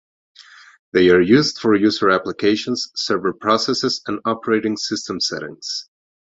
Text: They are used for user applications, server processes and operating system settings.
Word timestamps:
They 0.93 1.09
are 1.11 1.21
used 1.21 1.59
for 1.59 1.75
user 1.75 2.09
applications, 2.09 2.89
server 2.95 3.33
processes 3.33 4.01
and 4.07 4.19
operating 4.25 4.75
system 4.75 5.19
settings. 5.19 5.89